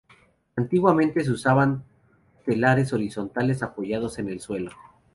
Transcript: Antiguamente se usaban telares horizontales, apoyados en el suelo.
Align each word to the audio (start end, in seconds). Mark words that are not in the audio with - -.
Antiguamente 0.55 1.23
se 1.23 1.29
usaban 1.29 1.83
telares 2.43 2.91
horizontales, 2.91 3.61
apoyados 3.61 4.17
en 4.17 4.29
el 4.29 4.39
suelo. 4.39 4.71